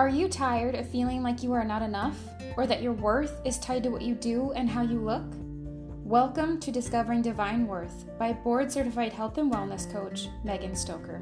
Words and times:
Are 0.00 0.08
you 0.08 0.28
tired 0.30 0.76
of 0.76 0.88
feeling 0.88 1.22
like 1.22 1.42
you 1.42 1.52
are 1.52 1.62
not 1.62 1.82
enough, 1.82 2.16
or 2.56 2.66
that 2.66 2.80
your 2.80 2.94
worth 2.94 3.38
is 3.44 3.58
tied 3.58 3.82
to 3.82 3.90
what 3.90 4.00
you 4.00 4.14
do 4.14 4.50
and 4.52 4.66
how 4.66 4.80
you 4.80 4.98
look? 4.98 5.26
Welcome 6.06 6.58
to 6.60 6.72
Discovering 6.72 7.20
Divine 7.20 7.66
Worth 7.66 8.06
by 8.18 8.32
board 8.32 8.72
certified 8.72 9.12
health 9.12 9.36
and 9.36 9.52
wellness 9.52 9.92
coach 9.92 10.28
Megan 10.42 10.74
Stoker. 10.74 11.20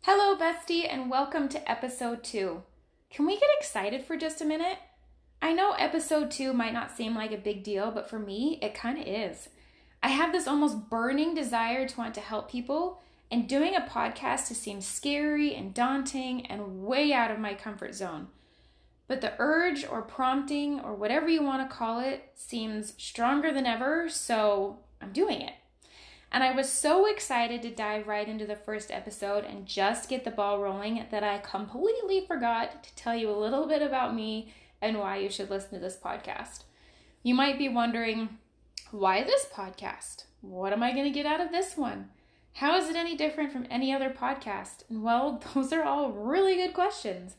Hello, 0.00 0.38
bestie, 0.38 0.90
and 0.90 1.10
welcome 1.10 1.50
to 1.50 1.70
episode 1.70 2.24
two. 2.24 2.62
Can 3.10 3.26
we 3.26 3.34
get 3.34 3.50
excited 3.58 4.06
for 4.06 4.16
just 4.16 4.40
a 4.40 4.46
minute? 4.46 4.78
I 5.42 5.52
know 5.52 5.72
episode 5.72 6.30
two 6.30 6.54
might 6.54 6.72
not 6.72 6.96
seem 6.96 7.14
like 7.14 7.32
a 7.32 7.36
big 7.36 7.62
deal, 7.62 7.90
but 7.90 8.08
for 8.08 8.18
me, 8.18 8.58
it 8.62 8.72
kind 8.72 8.98
of 8.98 9.06
is. 9.06 9.50
I 10.02 10.08
have 10.08 10.32
this 10.32 10.48
almost 10.48 10.88
burning 10.88 11.34
desire 11.34 11.86
to 11.86 11.98
want 11.98 12.14
to 12.14 12.22
help 12.22 12.50
people 12.50 13.02
and 13.34 13.48
doing 13.48 13.74
a 13.74 13.80
podcast 13.80 14.46
has 14.46 14.58
seemed 14.58 14.84
scary 14.84 15.56
and 15.56 15.74
daunting 15.74 16.46
and 16.46 16.84
way 16.84 17.12
out 17.12 17.32
of 17.32 17.38
my 17.40 17.52
comfort 17.52 17.92
zone. 17.92 18.28
But 19.08 19.22
the 19.22 19.32
urge 19.40 19.84
or 19.84 20.02
prompting 20.02 20.78
or 20.78 20.94
whatever 20.94 21.28
you 21.28 21.42
want 21.42 21.68
to 21.68 21.76
call 21.76 21.98
it 21.98 22.30
seems 22.36 22.94
stronger 22.96 23.52
than 23.52 23.66
ever, 23.66 24.08
so 24.08 24.78
I'm 25.02 25.10
doing 25.10 25.40
it. 25.40 25.54
And 26.30 26.44
I 26.44 26.52
was 26.52 26.70
so 26.70 27.06
excited 27.06 27.60
to 27.62 27.74
dive 27.74 28.06
right 28.06 28.28
into 28.28 28.46
the 28.46 28.54
first 28.54 28.92
episode 28.92 29.44
and 29.44 29.66
just 29.66 30.08
get 30.08 30.22
the 30.22 30.30
ball 30.30 30.62
rolling 30.62 31.04
that 31.10 31.24
I 31.24 31.38
completely 31.38 32.24
forgot 32.24 32.84
to 32.84 32.94
tell 32.94 33.16
you 33.16 33.28
a 33.28 33.36
little 33.36 33.66
bit 33.66 33.82
about 33.82 34.14
me 34.14 34.54
and 34.80 34.96
why 34.96 35.16
you 35.16 35.28
should 35.28 35.50
listen 35.50 35.72
to 35.72 35.80
this 35.80 35.98
podcast. 35.98 36.62
You 37.24 37.34
might 37.34 37.58
be 37.58 37.68
wondering, 37.68 38.38
why 38.92 39.24
this 39.24 39.46
podcast? 39.52 40.26
What 40.40 40.72
am 40.72 40.84
I 40.84 40.92
going 40.92 41.02
to 41.02 41.10
get 41.10 41.26
out 41.26 41.40
of 41.40 41.50
this 41.50 41.76
one? 41.76 42.10
How 42.58 42.76
is 42.76 42.88
it 42.88 42.94
any 42.94 43.16
different 43.16 43.52
from 43.52 43.66
any 43.68 43.92
other 43.92 44.10
podcast? 44.10 44.84
Well, 44.88 45.42
those 45.54 45.72
are 45.72 45.82
all 45.82 46.12
really 46.12 46.54
good 46.54 46.72
questions. 46.72 47.34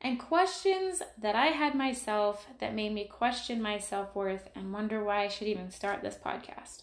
And 0.00 0.20
questions 0.20 1.02
that 1.16 1.34
I 1.34 1.46
had 1.46 1.74
myself 1.74 2.46
that 2.60 2.74
made 2.74 2.92
me 2.92 3.04
question 3.06 3.62
my 3.62 3.78
self 3.78 4.14
worth 4.14 4.48
and 4.54 4.72
wonder 4.72 5.02
why 5.02 5.24
I 5.24 5.28
should 5.28 5.48
even 5.48 5.70
start 5.70 6.02
this 6.02 6.16
podcast. 6.22 6.82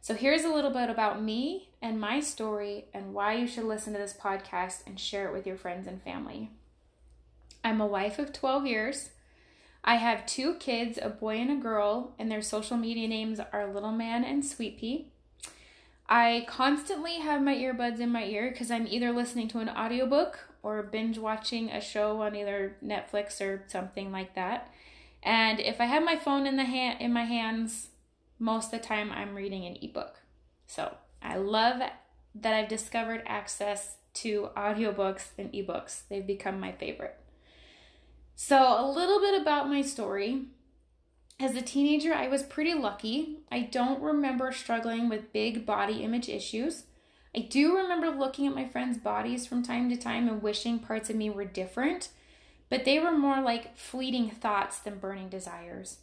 So, 0.00 0.14
here's 0.14 0.44
a 0.44 0.52
little 0.52 0.72
bit 0.72 0.90
about 0.90 1.22
me 1.22 1.70
and 1.80 2.00
my 2.00 2.20
story 2.20 2.86
and 2.92 3.14
why 3.14 3.34
you 3.34 3.46
should 3.46 3.64
listen 3.64 3.92
to 3.92 3.98
this 3.98 4.12
podcast 4.12 4.86
and 4.86 4.98
share 4.98 5.28
it 5.28 5.32
with 5.32 5.46
your 5.46 5.56
friends 5.56 5.86
and 5.86 6.02
family. 6.02 6.50
I'm 7.64 7.80
a 7.80 7.86
wife 7.86 8.18
of 8.18 8.32
12 8.32 8.66
years. 8.66 9.10
I 9.84 9.96
have 9.96 10.26
two 10.26 10.56
kids, 10.56 10.98
a 11.00 11.08
boy 11.08 11.36
and 11.36 11.50
a 11.52 11.62
girl, 11.62 12.14
and 12.18 12.30
their 12.30 12.42
social 12.42 12.76
media 12.76 13.06
names 13.06 13.40
are 13.52 13.72
Little 13.72 13.92
Man 13.92 14.24
and 14.24 14.44
Sweet 14.44 14.78
Pea. 14.78 15.08
I 16.08 16.46
constantly 16.48 17.18
have 17.18 17.42
my 17.42 17.54
earbuds 17.54 18.00
in 18.00 18.10
my 18.10 18.24
ear 18.24 18.50
because 18.50 18.70
I'm 18.70 18.86
either 18.86 19.12
listening 19.12 19.48
to 19.48 19.58
an 19.58 19.68
audiobook 19.68 20.38
or 20.62 20.82
binge 20.82 21.18
watching 21.18 21.70
a 21.70 21.80
show 21.80 22.20
on 22.22 22.36
either 22.36 22.76
Netflix 22.84 23.40
or 23.40 23.64
something 23.66 24.12
like 24.12 24.34
that. 24.34 24.72
And 25.22 25.58
if 25.58 25.80
I 25.80 25.86
have 25.86 26.04
my 26.04 26.16
phone 26.16 26.46
in 26.46 26.56
the 26.56 26.64
hand 26.64 27.00
in 27.00 27.12
my 27.12 27.24
hands, 27.24 27.88
most 28.38 28.72
of 28.72 28.80
the 28.80 28.86
time 28.86 29.10
I'm 29.10 29.34
reading 29.34 29.64
an 29.64 29.76
ebook. 29.82 30.22
So, 30.66 30.96
I 31.22 31.36
love 31.36 31.80
that 32.34 32.54
I've 32.54 32.68
discovered 32.68 33.22
access 33.26 33.96
to 34.14 34.50
audiobooks 34.56 35.28
and 35.38 35.52
ebooks. 35.52 36.02
They've 36.08 36.26
become 36.26 36.60
my 36.60 36.72
favorite. 36.72 37.16
So, 38.34 38.56
a 38.78 38.86
little 38.88 39.20
bit 39.20 39.40
about 39.40 39.68
my 39.68 39.82
story. 39.82 40.44
As 41.38 41.54
a 41.54 41.60
teenager, 41.60 42.14
I 42.14 42.28
was 42.28 42.42
pretty 42.42 42.72
lucky. 42.72 43.40
I 43.52 43.60
don't 43.60 44.00
remember 44.00 44.52
struggling 44.52 45.08
with 45.08 45.34
big 45.34 45.66
body 45.66 46.02
image 46.02 46.30
issues. 46.30 46.84
I 47.34 47.40
do 47.40 47.76
remember 47.76 48.08
looking 48.08 48.46
at 48.46 48.54
my 48.54 48.66
friends' 48.66 48.96
bodies 48.96 49.46
from 49.46 49.62
time 49.62 49.90
to 49.90 49.96
time 49.96 50.28
and 50.28 50.42
wishing 50.42 50.78
parts 50.78 51.10
of 51.10 51.16
me 51.16 51.28
were 51.28 51.44
different, 51.44 52.08
but 52.70 52.86
they 52.86 52.98
were 52.98 53.12
more 53.12 53.42
like 53.42 53.76
fleeting 53.76 54.30
thoughts 54.30 54.78
than 54.78 54.98
burning 54.98 55.28
desires. 55.28 55.98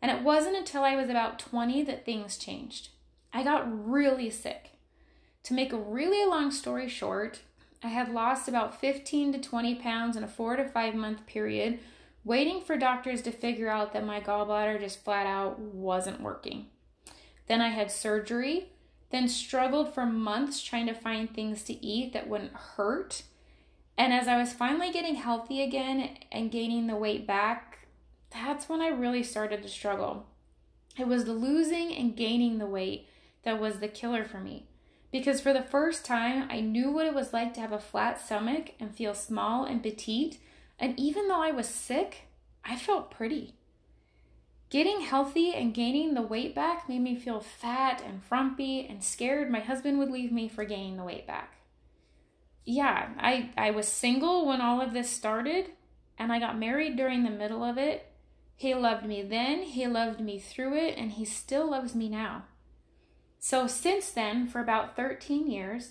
And 0.00 0.12
it 0.12 0.22
wasn't 0.22 0.56
until 0.56 0.84
I 0.84 0.94
was 0.94 1.08
about 1.08 1.40
20 1.40 1.82
that 1.82 2.04
things 2.04 2.36
changed. 2.36 2.90
I 3.32 3.42
got 3.42 3.66
really 3.66 4.30
sick. 4.30 4.70
To 5.44 5.54
make 5.54 5.72
a 5.72 5.78
really 5.78 6.24
long 6.28 6.52
story 6.52 6.88
short, 6.88 7.40
I 7.82 7.88
had 7.88 8.14
lost 8.14 8.46
about 8.46 8.80
15 8.80 9.32
to 9.32 9.40
20 9.40 9.74
pounds 9.76 10.16
in 10.16 10.22
a 10.22 10.28
four 10.28 10.54
to 10.54 10.68
five 10.68 10.94
month 10.94 11.26
period 11.26 11.80
waiting 12.26 12.60
for 12.60 12.76
doctors 12.76 13.22
to 13.22 13.30
figure 13.30 13.70
out 13.70 13.92
that 13.92 14.04
my 14.04 14.20
gallbladder 14.20 14.80
just 14.80 15.04
flat 15.04 15.26
out 15.26 15.60
wasn't 15.60 16.20
working. 16.20 16.66
Then 17.46 17.60
I 17.60 17.68
had 17.68 17.92
surgery, 17.92 18.72
then 19.10 19.28
struggled 19.28 19.94
for 19.94 20.04
months 20.04 20.60
trying 20.60 20.86
to 20.86 20.92
find 20.92 21.32
things 21.32 21.62
to 21.62 21.86
eat 21.86 22.12
that 22.12 22.28
wouldn't 22.28 22.52
hurt. 22.52 23.22
And 23.96 24.12
as 24.12 24.26
I 24.26 24.36
was 24.36 24.52
finally 24.52 24.90
getting 24.90 25.14
healthy 25.14 25.62
again 25.62 26.18
and 26.32 26.50
gaining 26.50 26.88
the 26.88 26.96
weight 26.96 27.28
back, 27.28 27.86
that's 28.30 28.68
when 28.68 28.82
I 28.82 28.88
really 28.88 29.22
started 29.22 29.62
to 29.62 29.68
struggle. 29.68 30.26
It 30.98 31.06
was 31.06 31.26
the 31.26 31.32
losing 31.32 31.94
and 31.94 32.16
gaining 32.16 32.58
the 32.58 32.66
weight 32.66 33.08
that 33.44 33.60
was 33.60 33.78
the 33.78 33.86
killer 33.86 34.24
for 34.24 34.40
me. 34.40 34.66
Because 35.12 35.40
for 35.40 35.52
the 35.52 35.62
first 35.62 36.04
time, 36.04 36.48
I 36.50 36.60
knew 36.60 36.90
what 36.90 37.06
it 37.06 37.14
was 37.14 37.32
like 37.32 37.54
to 37.54 37.60
have 37.60 37.70
a 37.70 37.78
flat 37.78 38.20
stomach 38.20 38.72
and 38.80 38.92
feel 38.92 39.14
small 39.14 39.64
and 39.64 39.80
petite 39.80 40.40
and 40.78 40.98
even 40.98 41.28
though 41.28 41.42
I 41.42 41.50
was 41.50 41.68
sick, 41.68 42.28
I 42.64 42.76
felt 42.76 43.10
pretty. 43.10 43.54
Getting 44.68 45.02
healthy 45.02 45.54
and 45.54 45.72
gaining 45.72 46.14
the 46.14 46.22
weight 46.22 46.54
back 46.54 46.88
made 46.88 47.00
me 47.00 47.14
feel 47.14 47.40
fat 47.40 48.02
and 48.04 48.22
frumpy 48.22 48.86
and 48.86 49.02
scared 49.02 49.50
my 49.50 49.60
husband 49.60 49.98
would 49.98 50.10
leave 50.10 50.32
me 50.32 50.48
for 50.48 50.64
gaining 50.64 50.96
the 50.96 51.04
weight 51.04 51.26
back. 51.26 51.54
Yeah, 52.64 53.10
I, 53.18 53.50
I 53.56 53.70
was 53.70 53.86
single 53.86 54.44
when 54.44 54.60
all 54.60 54.80
of 54.80 54.92
this 54.92 55.08
started, 55.08 55.70
and 56.18 56.32
I 56.32 56.40
got 56.40 56.58
married 56.58 56.96
during 56.96 57.22
the 57.22 57.30
middle 57.30 57.62
of 57.62 57.78
it. 57.78 58.10
He 58.56 58.74
loved 58.74 59.06
me 59.06 59.22
then, 59.22 59.62
he 59.62 59.86
loved 59.86 60.20
me 60.20 60.40
through 60.40 60.76
it, 60.76 60.98
and 60.98 61.12
he 61.12 61.24
still 61.24 61.70
loves 61.70 61.94
me 61.94 62.08
now. 62.08 62.44
So, 63.38 63.68
since 63.68 64.10
then, 64.10 64.48
for 64.48 64.60
about 64.60 64.96
13 64.96 65.48
years, 65.48 65.90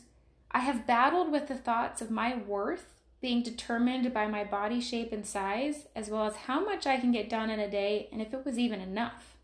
I 0.52 0.60
have 0.60 0.88
battled 0.88 1.32
with 1.32 1.48
the 1.48 1.56
thoughts 1.56 2.02
of 2.02 2.12
my 2.12 2.36
worth 2.36 2.95
being 3.26 3.42
determined 3.42 4.14
by 4.14 4.28
my 4.28 4.44
body 4.44 4.80
shape 4.80 5.12
and 5.12 5.26
size, 5.26 5.88
as 5.96 6.12
well 6.12 6.28
as 6.28 6.36
how 6.36 6.64
much 6.64 6.86
I 6.86 6.98
can 6.98 7.12
get 7.12 7.28
done 7.28 7.50
in 7.50 7.60
a 7.60 7.68
day 7.68 8.08
and 8.12 8.22
if 8.22 8.36
it 8.36 8.46
was 8.46 8.60
even 8.60 8.80
enough. 8.80 9.36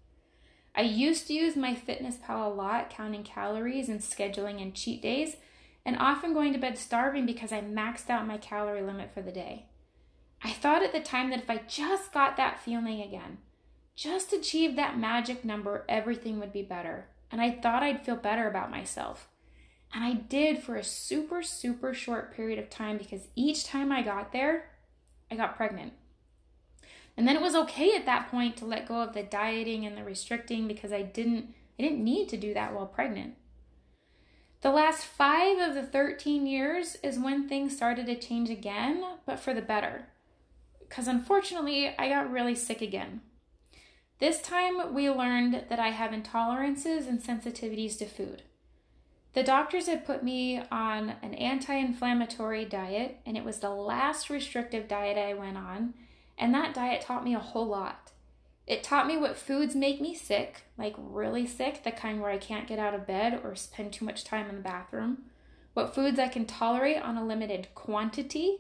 I 0.75 0.81
used 0.81 1.25
to 1.25 1.34
use 1.34 1.56
MyFitnessPal 1.56 2.46
a 2.46 2.53
lot, 2.53 2.92
counting 2.92 3.24
calories 3.24 3.90
and 3.90 4.00
scheduling 4.00 4.62
in 4.62 4.74
cheat 4.74 5.02
days, 5.02 5.38
and 5.84 5.97
often 5.97 6.31
going 6.31 6.53
to 6.53 6.59
bed 6.59 6.78
starving 6.78 7.25
because 7.25 7.52
I 7.52 7.62
maxed 7.62 8.12
out 8.12 8.28
my 8.28 8.38
calorie 8.38 8.84
limit 8.84 9.16
for 9.16 9.24
the 9.24 9.31
day. 9.31 9.66
I 10.44 10.52
thought 10.52 10.84
at 10.84 10.94
the 10.94 11.00
time 11.00 11.31
that 11.31 11.40
if 11.40 11.50
I 11.50 11.63
just 11.68 12.13
got 12.13 12.38
that 12.38 12.59
feeling 12.59 13.02
again, 13.02 13.40
just 13.96 14.31
achieved 14.31 14.78
that 14.78 15.00
magic 15.00 15.44
number, 15.44 15.86
everything 15.90 16.40
would 16.40 16.53
be 16.53 16.62
better. 16.62 17.08
And 17.31 17.42
I 17.42 17.50
thought 17.50 17.81
I'd 17.81 18.06
feel 18.06 18.16
better 18.16 18.48
about 18.48 18.69
myself. 18.69 19.28
And 19.94 20.03
I 20.03 20.13
did 20.13 20.59
for 20.59 20.75
a 20.75 20.84
super, 20.84 21.44
super 21.44 21.94
short 21.94 22.34
period 22.34 22.59
of 22.59 22.69
time 22.69 22.97
because 22.97 23.28
each 23.35 23.66
time 23.66 23.91
I 23.91 24.02
got 24.02 24.31
there, 24.31 24.69
I 25.29 25.35
got 25.35 25.57
pregnant. 25.57 25.94
And 27.18 27.28
then 27.28 27.35
it 27.35 27.41
was 27.41 27.56
okay 27.56 27.96
at 27.96 28.06
that 28.06 28.31
point 28.31 28.57
to 28.57 28.66
let 28.66 28.88
go 28.88 29.01
of 29.01 29.13
the 29.13 29.24
dieting 29.24 29.85
and 29.85 29.97
the 29.97 30.03
restricting 30.03 30.68
because 30.68 30.91
I 30.91 31.01
didn't 31.01 31.53
I 31.78 31.84
didn't 31.84 32.03
need 32.03 32.30
to 32.30 32.38
do 32.38 32.53
that 32.53 32.74
while 32.74 32.85
pregnant. 32.85 33.35
The 34.62 34.69
last 34.69 35.03
5 35.06 35.69
of 35.69 35.74
the 35.74 35.81
13 35.81 36.46
years 36.46 36.96
is 37.01 37.18
when 37.18 37.47
things 37.47 37.75
started 37.75 38.06
to 38.06 38.19
change 38.19 38.50
again, 38.51 39.03
but 39.25 39.40
for 39.40 39.53
the 39.53 39.62
better. 39.62 40.07
Cuz 40.90 41.07
unfortunately, 41.07 41.96
I 41.97 42.07
got 42.07 42.31
really 42.31 42.56
sick 42.56 42.81
again. 42.81 43.22
This 44.19 44.41
time 44.41 44.94
we 44.94 45.09
learned 45.09 45.66
that 45.69 45.80
I 45.80 45.90
have 45.90 46.12
intolerances 46.12 47.07
and 47.07 47.19
sensitivities 47.19 47.98
to 47.98 48.06
food. 48.06 48.44
The 49.33 49.44
doctors 49.44 49.88
had 49.88 50.06
put 50.06 50.24
me 50.24 50.62
on 50.72 51.16
an 51.22 51.33
anti 51.36 51.74
inflammatory 51.74 52.66
diet, 52.66 53.19
and 53.25 53.38
it 53.38 53.45
was 53.45 53.60
the 53.60 53.69
last 53.69 54.30
restrictive 54.30 54.88
diet 54.88 55.18
I 55.18 55.33
went 55.33 55.57
on. 55.57 55.94
And 56.38 56.54
that 56.54 56.74
diet 56.74 57.01
taught 57.01 57.24
me 57.24 57.33
a 57.33 57.39
whole 57.39 57.68
lot. 57.68 58.12
It 58.68 58.83
taught 58.83 59.07
me 59.07 59.18
what 59.18 59.38
foods 59.38 59.75
make 59.75 60.01
me 60.01 60.13
sick, 60.16 60.63
like 60.78 60.95
really 60.98 61.48
sick, 61.48 61.83
the 61.83 61.92
kind 61.92 62.22
where 62.22 62.31
I 62.31 62.38
can't 62.38 62.68
get 62.68 62.80
out 62.80 62.94
of 62.94 63.07
bed 63.07 63.42
or 63.44 63.56
spend 63.56 63.94
too 63.94 64.06
much 64.06 64.24
time 64.24 64.50
in 64.50 64.56
the 64.56 64.62
bathroom, 64.62 65.24
what 65.74 65.95
foods 65.95 66.19
I 66.19 66.28
can 66.28 66.45
tolerate 66.45 67.01
on 67.01 67.18
a 67.18 67.25
limited 67.25 67.69
quantity, 67.75 68.60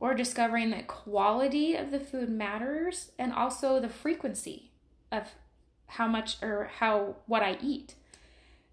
or 0.00 0.14
discovering 0.14 0.70
that 0.70 0.86
quality 0.86 1.74
of 1.74 1.90
the 1.90 2.00
food 2.00 2.28
matters, 2.28 3.12
and 3.18 3.32
also 3.32 3.80
the 3.80 3.88
frequency 3.88 4.70
of 5.10 5.34
how 5.86 6.06
much 6.06 6.42
or 6.42 6.70
how 6.78 7.16
what 7.26 7.42
I 7.42 7.58
eat. 7.62 7.94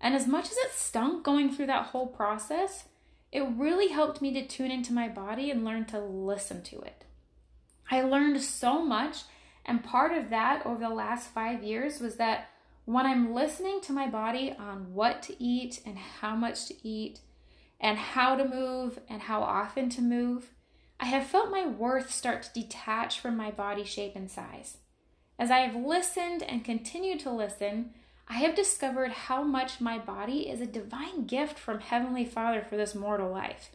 And 0.06 0.14
as 0.14 0.28
much 0.28 0.46
as 0.46 0.58
it 0.58 0.72
stunk 0.72 1.24
going 1.24 1.52
through 1.52 1.66
that 1.66 1.88
whole 1.88 2.06
process, 2.06 2.84
it 3.32 3.42
really 3.58 3.88
helped 3.88 4.22
me 4.22 4.32
to 4.34 4.46
tune 4.46 4.70
into 4.70 4.94
my 4.94 5.10
body 5.10 5.50
and 5.50 5.66
learn 5.66 5.86
to 5.86 6.00
listen 6.00 6.62
to 6.66 6.80
it. 6.82 7.06
I 7.90 8.04
learned 8.04 8.40
so 8.44 8.86
much, 8.86 9.24
and 9.66 9.84
part 9.84 10.16
of 10.16 10.30
that 10.30 10.64
over 10.64 10.80
the 10.80 10.94
last 10.94 11.30
five 11.30 11.64
years 11.64 12.00
was 12.00 12.18
that 12.18 12.50
when 12.86 13.08
I'm 13.08 13.34
listening 13.34 13.82
to 13.82 13.94
my 13.94 14.08
body 14.08 14.54
on 14.60 14.94
what 14.94 15.24
to 15.24 15.44
eat 15.44 15.82
and 15.88 15.98
how 15.98 16.36
much 16.36 16.68
to 16.68 16.88
eat, 16.88 17.22
and 17.80 17.98
how 17.98 18.36
to 18.36 18.48
move 18.48 19.00
and 19.10 19.24
how 19.24 19.42
often 19.42 19.90
to 19.90 20.04
move, 20.04 20.52
I 21.00 21.06
have 21.06 21.26
felt 21.26 21.50
my 21.50 21.66
worth 21.66 22.12
start 22.12 22.44
to 22.44 22.54
detach 22.54 23.20
from 23.20 23.36
my 23.36 23.50
body 23.50 23.84
shape 23.84 24.16
and 24.16 24.30
size. 24.30 24.78
As 25.40 25.50
I 25.50 25.62
have 25.62 25.76
listened 25.76 26.44
and 26.44 26.64
continue 26.64 27.18
to 27.18 27.32
listen, 27.32 27.96
I 28.28 28.40
have 28.40 28.56
discovered 28.56 29.12
how 29.12 29.44
much 29.44 29.80
my 29.80 30.00
body 30.00 30.50
is 30.50 30.60
a 30.60 30.66
divine 30.66 31.26
gift 31.26 31.60
from 31.60 31.80
Heavenly 31.80 32.26
Father 32.26 32.66
for 32.68 32.76
this 32.76 32.96
mortal 32.96 33.32
life. 33.32 33.70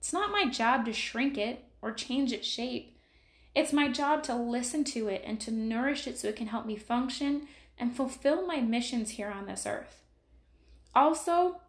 It's 0.00 0.12
not 0.12 0.32
my 0.32 0.46
job 0.46 0.84
to 0.86 0.92
shrink 0.92 1.38
it 1.38 1.64
or 1.80 1.92
change 1.92 2.32
its 2.32 2.46
shape. 2.46 2.98
It's 3.54 3.72
my 3.72 3.88
job 3.88 4.24
to 4.24 4.34
listen 4.34 4.82
to 4.84 5.08
it 5.08 5.22
and 5.24 5.40
to 5.40 5.52
nourish 5.52 6.06
it 6.08 6.18
so 6.18 6.28
it 6.28 6.36
can 6.36 6.48
help 6.48 6.66
me 6.66 6.76
function 6.76 7.46
and 7.78 7.96
fulfill 7.96 8.46
my 8.46 8.60
missions 8.60 9.10
here 9.10 9.30
on 9.30 9.46
this 9.46 9.64
earth. 9.64 10.02
Also, 10.94 11.60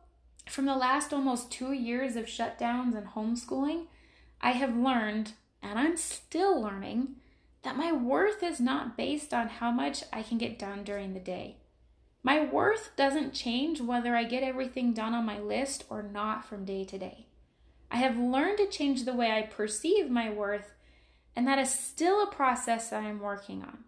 from 0.49 0.65
the 0.65 0.75
last 0.75 1.13
almost 1.13 1.51
two 1.51 1.73
years 1.73 2.15
of 2.15 2.25
shutdowns 2.25 2.95
and 2.95 3.07
homeschooling, 3.07 3.85
I 4.41 4.51
have 4.51 4.75
learned, 4.75 5.33
and 5.61 5.77
I'm 5.79 5.97
still 5.97 6.59
learning, 6.59 7.15
that 7.63 7.77
my 7.77 7.91
worth 7.91 8.43
is 8.43 8.59
not 8.59 8.97
based 8.97 9.33
on 9.33 9.47
how 9.47 9.71
much 9.71 10.03
I 10.11 10.21
can 10.23 10.37
get 10.37 10.59
done 10.59 10.83
during 10.83 11.13
the 11.13 11.19
day. 11.19 11.57
My 12.25 12.43
worth 12.43 12.89
doesn't 12.95 13.35
change 13.35 13.79
whether 13.79 14.15
I 14.15 14.23
get 14.23 14.41
everything 14.41 14.93
done 14.93 15.13
on 15.13 15.27
my 15.27 15.37
list 15.37 15.83
or 15.91 16.01
not 16.01 16.43
from 16.43 16.65
day 16.65 16.83
to 16.83 16.97
day. 16.97 17.27
I 17.91 17.97
have 17.97 18.17
learned 18.17 18.57
to 18.57 18.65
change 18.65 19.05
the 19.05 19.13
way 19.13 19.29
I 19.29 19.43
perceive 19.43 20.09
my 20.09 20.31
worth, 20.31 20.73
and 21.35 21.47
that 21.47 21.59
is 21.59 21.71
still 21.71 22.23
a 22.23 22.31
process 22.33 22.89
that 22.89 23.03
I'm 23.03 23.19
working 23.19 23.61
on. 23.61 23.83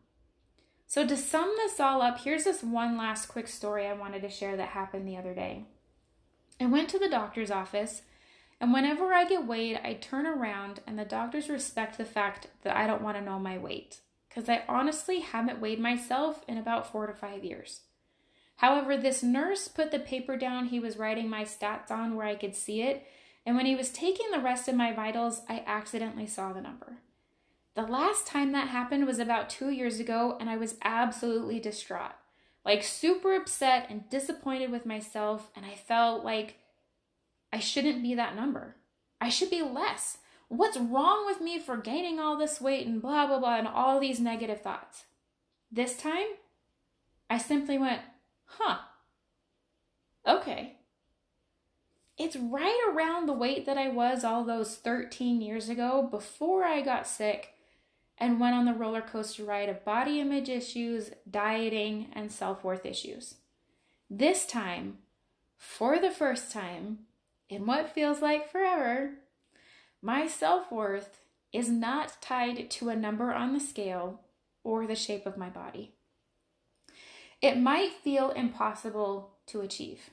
So, 0.85 1.07
to 1.07 1.17
sum 1.17 1.51
this 1.57 1.79
all 1.79 2.03
up, 2.03 2.19
here's 2.19 2.43
this 2.43 2.61
one 2.61 2.95
last 2.95 3.25
quick 3.25 3.47
story 3.47 3.87
I 3.87 3.93
wanted 3.93 4.21
to 4.21 4.29
share 4.29 4.55
that 4.55 4.69
happened 4.69 5.07
the 5.07 5.17
other 5.17 5.33
day. 5.33 5.65
I 6.61 6.67
went 6.67 6.89
to 6.89 6.99
the 6.99 7.09
doctor's 7.09 7.49
office 7.49 8.03
and 8.61 8.71
whenever 8.71 9.15
I 9.15 9.25
get 9.25 9.47
weighed, 9.47 9.79
I 9.83 9.93
turn 9.93 10.27
around 10.27 10.81
and 10.85 10.99
the 10.99 11.05
doctors 11.05 11.49
respect 11.49 11.97
the 11.97 12.05
fact 12.05 12.49
that 12.61 12.77
I 12.77 12.85
don't 12.85 13.01
want 13.01 13.17
to 13.17 13.23
know 13.23 13.39
my 13.39 13.57
weight 13.57 14.01
because 14.29 14.47
I 14.47 14.61
honestly 14.69 15.21
haven't 15.21 15.59
weighed 15.59 15.79
myself 15.79 16.43
in 16.47 16.59
about 16.59 16.91
four 16.91 17.07
to 17.07 17.13
five 17.13 17.43
years. 17.43 17.81
However, 18.57 18.98
this 18.98 19.24
nurse 19.24 19.68
put 19.68 19.92
the 19.92 20.00
paper 20.00 20.36
down 20.36 20.65
he 20.65 20.80
was 20.80 20.98
writing 20.98 21.30
my 21.30 21.44
stats 21.44 21.92
on 21.92 22.15
where 22.15 22.25
I 22.25 22.36
could 22.36 22.56
see 22.56 22.81
it, 22.81 23.07
and 23.45 23.56
when 23.56 23.65
he 23.65 23.75
was 23.75 23.89
taking 23.89 24.30
the 24.31 24.39
rest 24.39 24.68
of 24.68 24.75
my 24.75 24.92
vitals, 24.92 25.42
I 25.48 25.63
accidentally 25.65 26.27
saw 26.27 26.51
the 26.51 26.62
number. 26.62 26.98
The 27.75 27.83
last 27.83 28.25
time 28.25 28.51
that 28.51 28.69
happened 28.69 29.06
was 29.06 29.19
about 29.19 29.50
two 29.50 29.69
years 29.69 30.00
ago, 30.00 30.36
and 30.39 30.50
I 30.50 30.57
was 30.57 30.77
absolutely 30.83 31.59
distraught. 31.59 32.15
Like, 32.65 32.83
super 32.83 33.36
upset 33.36 33.88
and 33.89 34.09
disappointed 34.09 34.71
with 34.71 34.86
myself, 34.86 35.51
and 35.56 35.63
I 35.65 35.75
felt 35.75 36.25
like 36.25 36.56
I 37.54 37.59
shouldn't 37.59 38.01
be 38.01 38.15
that 38.15 38.36
number. 38.36 38.75
I 39.21 39.30
should 39.30 39.51
be 39.51 39.62
less. 39.62 40.18
What's 40.50 40.77
wrong 40.77 41.25
with 41.27 41.39
me 41.39 41.59
for 41.59 41.77
gaining 41.77 42.19
all 42.19 42.38
this 42.38 42.59
weight 42.59 42.88
and 42.88 43.01
blah, 43.01 43.27
blah, 43.27 43.39
blah, 43.39 43.57
and 43.57 43.68
all 43.68 44.00
these 44.00 44.19
negative 44.19 44.62
thoughts? 44.62 45.04
This 45.71 45.95
time, 45.95 46.27
I 47.30 47.38
simply 47.38 47.77
went, 47.77 48.01
huh, 48.47 48.79
okay. 50.27 50.77
It's 52.17 52.35
right 52.35 52.79
around 52.91 53.27
the 53.27 53.33
weight 53.33 53.65
that 53.67 53.77
I 53.77 53.89
was 53.89 54.23
all 54.23 54.44
those 54.44 54.75
13 54.75 55.39
years 55.39 55.69
ago 55.69 56.07
before 56.09 56.63
I 56.63 56.81
got 56.81 57.07
sick 57.07 57.53
and 58.17 58.39
went 58.39 58.55
on 58.55 58.65
the 58.65 58.73
roller 58.73 59.01
coaster 59.01 59.44
ride 59.44 59.69
of 59.69 59.85
body 59.85 60.19
image 60.19 60.49
issues, 60.49 61.11
dieting, 61.29 62.07
and 62.13 62.31
self 62.31 62.63
worth 62.63 62.85
issues. 62.85 63.35
This 64.09 64.47
time, 64.47 64.97
for 65.57 65.99
the 65.99 66.09
first 66.09 66.51
time, 66.51 66.99
in 67.49 67.65
what 67.65 67.94
feels 67.94 68.21
like 68.21 68.51
forever, 68.51 69.11
my 70.01 70.27
self 70.27 70.71
worth 70.71 71.19
is 71.53 71.69
not 71.69 72.21
tied 72.21 72.69
to 72.69 72.89
a 72.89 72.95
number 72.95 73.33
on 73.33 73.53
the 73.53 73.59
scale 73.59 74.21
or 74.63 74.88
the 74.88 74.95
shape 74.95 75.25
of 75.25 75.38
my 75.38 75.49
body. 75.49 75.94
It 77.41 77.57
might 77.57 77.93
feel 78.03 78.31
impossible 78.31 79.31
to 79.47 79.61
achieve 79.61 80.09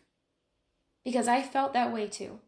because 1.05 1.29
I 1.29 1.43
felt 1.43 1.73
that 1.75 1.93
way 1.93 2.07
too. 2.07 2.41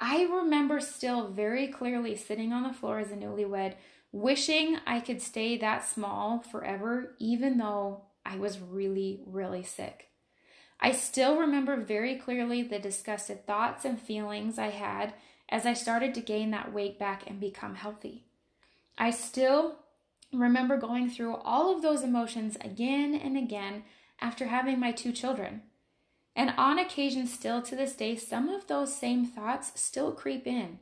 I 0.00 0.22
remember 0.22 0.80
still 0.80 1.28
very 1.28 1.66
clearly 1.66 2.16
sitting 2.16 2.52
on 2.52 2.62
the 2.62 2.72
floor 2.72 3.00
as 3.00 3.10
a 3.10 3.16
newlywed, 3.16 3.74
wishing 4.12 4.78
I 4.86 5.00
could 5.00 5.20
stay 5.20 5.56
that 5.58 5.86
small 5.86 6.40
forever, 6.40 7.16
even 7.18 7.58
though 7.58 8.02
I 8.24 8.36
was 8.36 8.60
really, 8.60 9.20
really 9.26 9.64
sick. 9.64 10.08
I 10.80 10.92
still 10.92 11.36
remember 11.36 11.76
very 11.76 12.16
clearly 12.16 12.62
the 12.62 12.78
disgusted 12.78 13.46
thoughts 13.46 13.84
and 13.84 14.00
feelings 14.00 14.58
I 14.58 14.70
had 14.70 15.14
as 15.48 15.66
I 15.66 15.72
started 15.72 16.14
to 16.14 16.20
gain 16.20 16.52
that 16.52 16.72
weight 16.72 16.98
back 16.98 17.28
and 17.28 17.40
become 17.40 17.74
healthy. 17.74 18.26
I 18.96 19.10
still 19.10 19.76
remember 20.32 20.76
going 20.76 21.10
through 21.10 21.36
all 21.36 21.74
of 21.74 21.82
those 21.82 22.02
emotions 22.02 22.56
again 22.60 23.14
and 23.14 23.36
again 23.36 23.82
after 24.20 24.46
having 24.46 24.78
my 24.78 24.92
two 24.92 25.12
children. 25.12 25.62
And 26.34 26.54
on 26.56 26.78
occasion, 26.78 27.26
still 27.26 27.62
to 27.62 27.74
this 27.74 27.94
day, 27.94 28.16
some 28.16 28.48
of 28.48 28.66
those 28.66 28.94
same 28.94 29.26
thoughts 29.26 29.72
still 29.74 30.12
creep 30.12 30.46
in. 30.46 30.78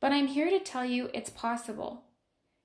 But 0.00 0.12
I'm 0.12 0.28
here 0.28 0.50
to 0.50 0.60
tell 0.60 0.84
you 0.84 1.10
it's 1.12 1.30
possible. 1.30 2.04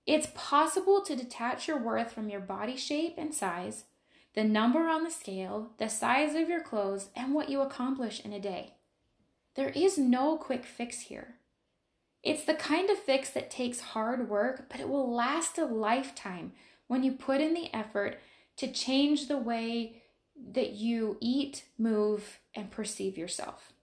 It's 0.05 0.27
possible 0.35 1.01
to 1.01 1.15
detach 1.15 1.67
your 1.67 1.77
worth 1.77 2.11
from 2.11 2.29
your 2.29 2.39
body 2.39 2.77
shape 2.77 3.15
and 3.17 3.33
size 3.33 3.85
the 4.33 4.44
number 4.44 4.88
on 4.88 5.03
the 5.03 5.11
scale, 5.11 5.71
the 5.77 5.88
size 5.88 6.33
of 6.33 6.50
your 6.50 6.61
clothes, 6.61 7.09
and 7.15 7.33
what 7.33 7.50
you 7.50 7.61
accomplish 7.61 8.19
in 8.19 8.33
a 8.33 8.39
day. 8.39 8.73
There 9.55 9.69
is 9.69 9.97
no 9.97 10.38
quick 10.38 10.65
fix 10.65 11.01
here. 11.01 11.35
It's 12.23 12.44
the 12.44 12.55
kind 12.55 12.89
of 12.89 12.97
fix 12.97 13.29
that 13.31 13.51
takes 13.51 13.79
hard 13.79 14.29
work, 14.29 14.69
but 14.69 14.79
it 14.79 14.89
will 14.89 15.13
last 15.13 15.57
a 15.57 15.65
lifetime 15.65 16.53
when 16.88 17.03
you 17.03 17.11
put 17.11 17.41
in 17.41 17.53
the 17.53 17.69
effort 17.75 18.17
to 18.57 18.71
change 18.71 19.27
the 19.27 19.38
way 19.38 20.03
that 20.51 20.71
you 20.73 21.17
eat, 21.19 21.65
move, 21.77 22.39
and 22.55 22.71
perceive 22.71 23.17
yourself. 23.17 23.73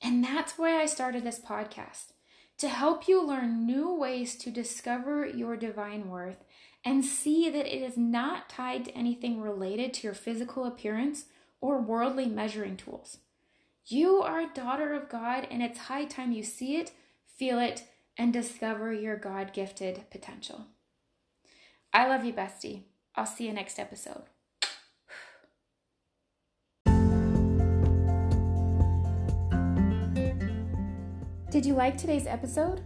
And 0.00 0.24
that's 0.24 0.58
why 0.58 0.80
I 0.80 0.86
started 0.86 1.24
this 1.24 1.38
podcast 1.38 2.12
to 2.58 2.68
help 2.68 3.08
you 3.08 3.24
learn 3.24 3.66
new 3.66 3.94
ways 3.94 4.36
to 4.36 4.50
discover 4.50 5.26
your 5.26 5.56
divine 5.56 6.08
worth 6.08 6.44
and 6.84 7.04
see 7.04 7.48
that 7.48 7.66
it 7.66 7.82
is 7.82 7.96
not 7.96 8.48
tied 8.48 8.84
to 8.84 8.92
anything 8.92 9.40
related 9.40 9.94
to 9.94 10.02
your 10.06 10.14
physical 10.14 10.64
appearance 10.64 11.26
or 11.60 11.80
worldly 11.80 12.26
measuring 12.26 12.76
tools. 12.76 13.18
You 13.86 14.22
are 14.22 14.40
a 14.40 14.54
daughter 14.54 14.94
of 14.94 15.08
God, 15.08 15.46
and 15.50 15.62
it's 15.62 15.78
high 15.78 16.04
time 16.04 16.32
you 16.32 16.42
see 16.42 16.76
it, 16.76 16.92
feel 17.36 17.58
it, 17.58 17.84
and 18.16 18.32
discover 18.32 18.92
your 18.92 19.16
God 19.16 19.52
gifted 19.52 20.08
potential. 20.10 20.66
I 21.92 22.08
love 22.08 22.24
you, 22.24 22.32
bestie. 22.32 22.82
I'll 23.14 23.26
see 23.26 23.46
you 23.46 23.52
next 23.52 23.78
episode. 23.78 24.24
Did 31.50 31.66
you 31.66 31.74
like 31.74 31.98
today's 31.98 32.26
episode? 32.26 32.80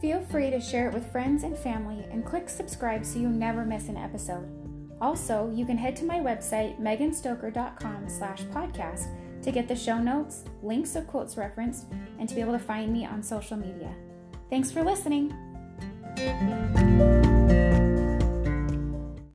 Feel 0.00 0.20
free 0.26 0.50
to 0.50 0.60
share 0.60 0.88
it 0.88 0.94
with 0.94 1.10
friends 1.12 1.44
and 1.44 1.56
family 1.56 2.04
and 2.10 2.24
click 2.24 2.48
subscribe 2.48 3.04
so 3.04 3.20
you 3.20 3.28
never 3.28 3.64
miss 3.64 3.88
an 3.88 3.96
episode. 3.96 4.48
Also, 5.00 5.50
you 5.54 5.64
can 5.64 5.76
head 5.76 5.94
to 5.96 6.04
my 6.04 6.18
website, 6.18 6.80
meganstoker.com 6.80 8.08
slash 8.08 8.42
podcast 8.46 9.06
to 9.42 9.52
get 9.52 9.68
the 9.68 9.76
show 9.76 9.98
notes, 9.98 10.44
links 10.62 10.96
of 10.96 11.06
quotes 11.06 11.36
referenced, 11.36 11.86
and 12.18 12.28
to 12.28 12.34
be 12.34 12.40
able 12.40 12.52
to 12.52 12.58
find 12.58 12.92
me 12.92 13.06
on 13.06 13.22
social 13.22 13.56
media. 13.56 13.94
Thanks 14.50 14.72
for 14.72 14.82
listening. 14.82 15.32